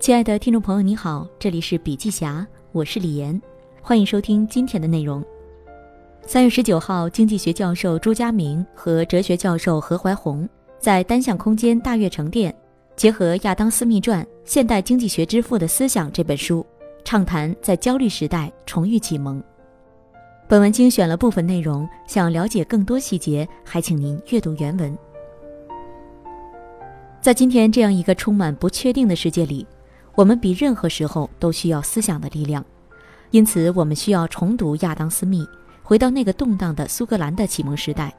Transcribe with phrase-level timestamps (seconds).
[0.00, 3.38] 亲爱的听众朋友，你好，这里是笔记侠，我是李岩，
[3.82, 5.22] 欢迎收听今天的内容。
[6.22, 12.54] 三月十九号，经济学教授朱家明和哲学教授何怀宏在单向空间大悦城店，
[12.96, 16.64] 结合亚当·斯密传《现代经济学之父的思想》这本书，
[17.04, 19.42] 畅谈在焦虑时代重遇启蒙。
[20.48, 24.96] 本文精选了部分内容，想了解更多细节，还请您阅读原文。
[27.20, 29.66] 在今天这样一个充满不确定的世界里，
[30.20, 32.62] 我们比任何时候都需要思想的力量，
[33.30, 35.48] 因此我们需要重读亚当·斯密，
[35.82, 38.14] 回到那个动荡的苏格兰的启蒙时代，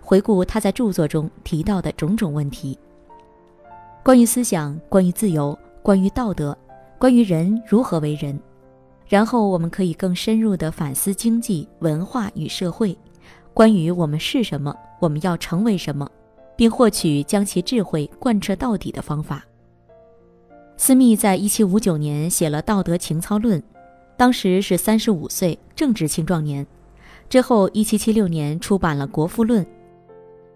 [0.00, 2.78] 回顾他在著作中提到的种种问题：
[4.02, 6.56] 关于思想，关于自由，关于道德，
[6.98, 8.40] 关于人如何为人。
[9.06, 12.96] 然后我们可以更深入地反思经济、文化与社会，
[13.52, 16.10] 关于我们是什么，我们要成为什么，
[16.56, 19.44] 并获取将其智慧贯彻到底的方法。
[20.82, 23.56] 斯密在一七五九年写了《道德情操论》，
[24.16, 26.66] 当时是三十五岁，正值青壮年。
[27.30, 29.64] 之后，一七七六年出版了《国富论》。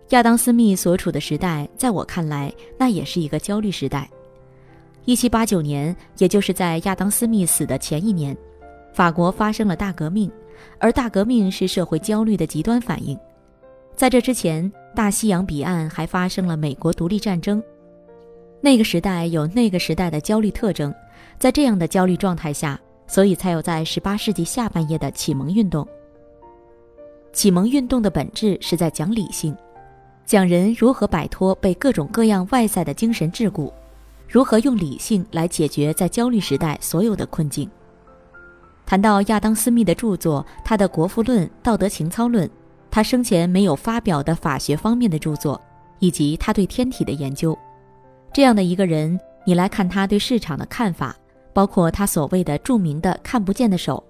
[0.08, 4.10] 亚当·斯密所处的时代，在我看来，那也是一个焦虑时代。
[5.04, 8.36] 一七八九年，也就是在亚当·斯密死的前一年。
[8.92, 10.28] 法国发生了大革命，
[10.80, 13.16] 而大革命是社会焦虑的极端反应。
[13.94, 17.62] 在这之前，大西洋彼岸还发生了美国独立战争。
[18.66, 20.92] 那个时代有那个时代的焦虑特征，
[21.38, 25.86] 在这样的焦虑状态下，所以才有在18世纪下半叶的启蒙运动。
[27.32, 29.56] 启蒙运动的本质是在讲理性，
[30.24, 33.72] 讲人如何摆脱被各种各样外在的精神桎梏，
[34.28, 37.70] 如何用理性来解决在焦虑时代所有的困境。
[38.84, 42.48] 谈到亚当·斯密的著作，他的《国富论》《道德情操论》，
[42.90, 45.60] 他生前没有发表的法学方面的著作，
[46.00, 47.56] 以及他对天体的研究，
[48.32, 51.16] 这样的一个人，你来看他对市场的看法，
[51.52, 54.02] 包括他所谓的著名的“看不见的手”，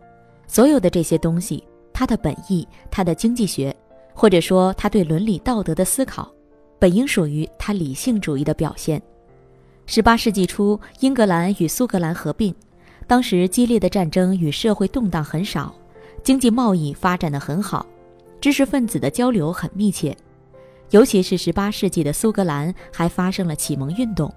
[0.48, 1.62] 所有的这些东西，
[1.92, 3.74] 他的本意，他的经济学，
[4.12, 6.28] 或者说他对伦理道德的思考，
[6.78, 9.00] 本应属于他理性主义的表现。
[9.86, 12.52] 十八世纪初，英格兰与苏格兰合并。
[13.06, 15.72] 当时激烈的战争与社会动荡很少，
[16.24, 17.86] 经济贸易发展的很好，
[18.40, 20.16] 知识分子的交流很密切，
[20.90, 24.32] 尤其是18世纪的苏格兰还发生了启蒙运动，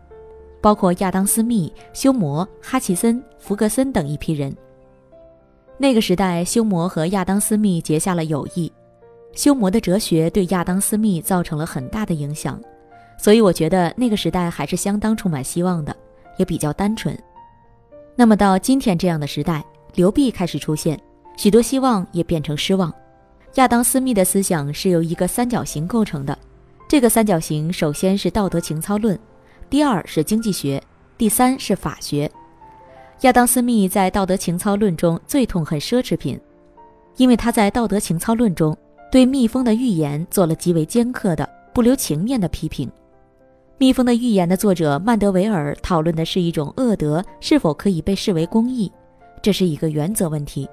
[0.61, 4.55] 包括亚当·斯密、休谟、哈奇森、弗格森等一批人。
[5.77, 8.71] 那个时代，休谟和亚当·斯密结下了友谊，
[9.33, 12.59] 休谟的哲学对亚当·斯密造成了很大的影响，
[13.17, 15.95] 所以我觉得那个时代还是相当充满希望的，
[16.37, 17.17] 也比较单纯。
[18.15, 20.99] 那么到今天这样的时代，流弊开始出现，
[21.37, 22.93] 许多希望也变成失望。
[23.55, 26.37] 亚当·斯密的思想是由一个三角形构成的，
[26.87, 29.17] 这个三角形首先是道德情操论，
[29.69, 30.81] 第二是经济学，
[31.17, 32.29] 第三是法学。
[33.21, 36.39] 亚当·斯密在道德情操论中最痛恨奢侈品，
[37.17, 38.77] 因为他在道德情操论中
[39.11, 42.87] 对蜜蜂的预言做了极为尖刻的、不留情面的批评。
[43.79, 48.91] 《蜜蜂的预言》的作者曼德维尔讨论的是一种恶德是否可以被视为公益，
[49.41, 50.69] 这是一个原则问题。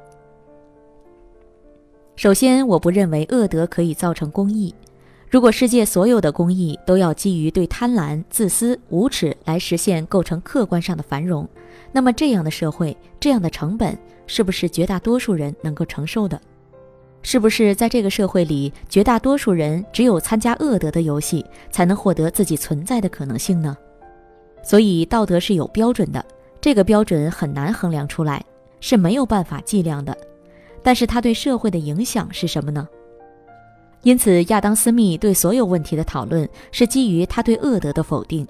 [2.17, 4.75] 首先，我不认为恶德可以造成公益。
[5.29, 11.47] 如果世界所有的公益都要基于对贪婪、自私、无耻来实现构成客观上的繁荣，
[11.93, 16.41] 那么这样的社会、这样的成本，是不是绝大多数人能够承受的？
[17.21, 23.77] 是不是在这个社会里，绝大多数人只有参加恶德的游戏，才能获得自己存在的可能性呢？
[24.63, 26.25] 所以道德是有标准的，
[26.63, 28.43] 这个标准很难衡量出来，
[28.81, 30.17] 是没有办法计量的。
[30.87, 32.87] 但是它对社会的影响是什么呢？
[34.03, 38.47] 因此，亚当·斯密对所有问题的讨论是基于他对恶德的否定，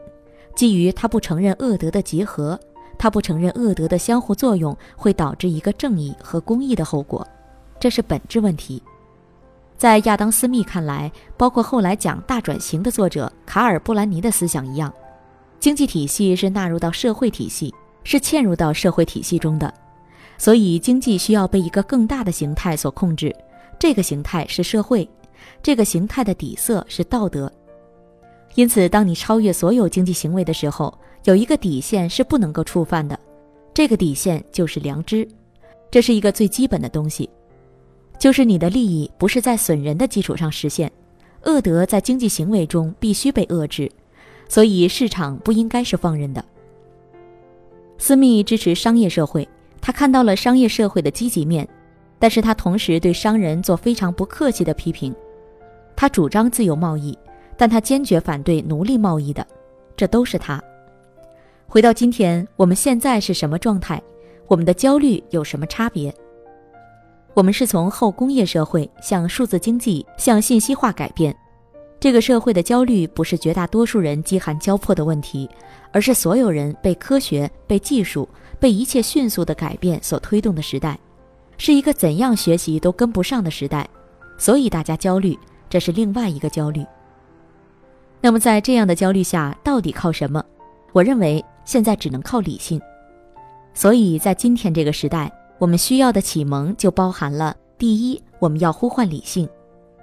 [0.55, 2.61] 基于他不承认恶德的结合，
[2.99, 7.27] 他不承认恶德的相互作用会导致一个正义和公义的后果。
[7.81, 8.83] 这是本质问题，
[9.79, 14.93] 在亚当·斯密看来，包括后来讲大转型的作者卡尔·布兰尼的思想一样，
[15.59, 17.75] 经济体系是纳入到社会体系，
[18.05, 19.73] 是嵌入到社会体系中的，
[20.39, 23.35] 所以经济需要被一个更大的形态所控制，
[23.79, 25.09] 这个形态是社会，
[25.63, 27.51] 这个形态的底色是道德。
[28.55, 33.19] 因此，当你超越所有经济行为的时候，有一个底线是不能够触犯的，
[33.75, 35.29] 这个底线就是良知，
[35.91, 37.29] 这是一个最基本的东西。
[38.19, 40.91] 就是你的利益不是在损人的基础上实现，
[41.45, 43.91] 恶德在经济行为中必须被遏制，
[44.49, 46.43] 所以市场不应该是放任的。
[47.99, 49.47] 私密支持商业社会，
[49.87, 51.65] 他看到了商业社会的积极面，
[52.19, 55.15] 但是他同时对商人做非常不客气的批评。
[55.95, 57.17] 他主张自由贸易，
[57.57, 59.47] 但他坚决反对奴隶贸易的，
[59.97, 60.61] 这都是他。
[61.69, 64.03] 回到今天，我们现在是什么状态？
[64.49, 66.13] 我们的焦虑有什么差别？
[67.35, 71.33] 我们是从后工业社会向数字经济、向信息化改变。
[72.01, 75.49] 这个社会的焦虑不是绝大多数人饥寒交迫的问题，
[75.93, 80.99] 而是所有人被科学、被技术、被一切迅速的改变所推动的时代，
[81.59, 83.89] 是一个怎样学习都跟不上的时代。
[84.39, 85.39] 所以大家焦虑，
[85.69, 86.85] 这是另外一个焦虑。
[88.21, 90.45] 那么在这样的焦虑下，到底靠什么？
[90.93, 92.81] 我认为现在只能靠理性。
[93.75, 95.33] 所以在今天这个时代。
[95.59, 99.47] 我们需要的启蒙就包含了：第一，我们要呼唤理性；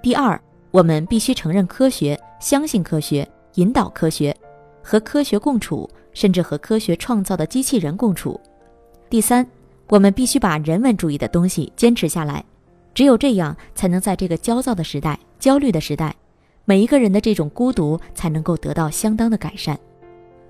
[0.02, 0.40] 第二，
[0.72, 3.24] 我们必须承认科学，相信科学，
[3.54, 4.36] 引导科学，
[4.82, 8.40] 和科学共处，甚至和科学创造的机器人共处；
[9.10, 9.46] 第三，
[9.88, 12.42] 我们必须把人文主义的东西坚持下来。
[12.94, 16.16] 只有这样，才能在这个焦躁的时代、焦虑的时代，
[16.64, 19.78] 每一个人的这种孤独才能够得到相当的改善。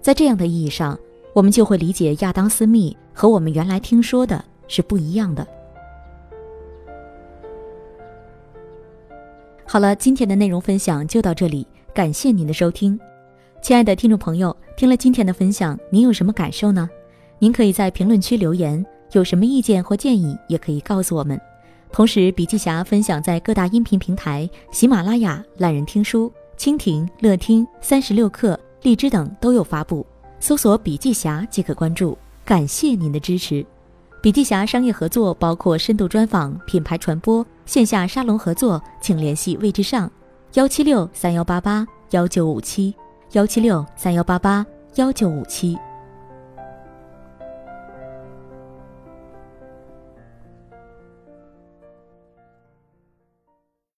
[0.01, 0.97] 在这样的意义上，
[1.33, 4.45] 我们就会理解亚当·斯密和我们原来听说的。
[4.67, 5.47] 是不一样的。
[9.67, 12.99] 好了，今天的内容分享就到这里，感谢您的收听，
[13.65, 16.87] 亲爱的听众朋友，听了今天的分享，您有什么感受呢？
[17.39, 21.41] 您可以在评论区留言，有什么意见或建议也可以告诉我们。
[21.91, 30.07] 同时，笔记侠分享在各大音频平台，喜马拉雅、懒人听书、蜻蜓、乐听、三十六课、荔枝等都有发布，
[30.41, 32.19] 搜索“笔记侠”即可关注。
[32.45, 33.65] 感谢您的支持。
[34.21, 40.13] 笔记侠商业合作包括深度专访、品牌传播、线下沙龙合作，请联系魏志尚，
[40.53, 42.95] 幺七六三幺八八幺九五七，
[43.32, 45.76] 幺七六三幺八八幺九五七。